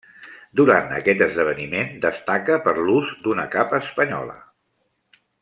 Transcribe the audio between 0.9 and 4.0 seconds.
aquest esdeveniment destaca per l'ús d'una capa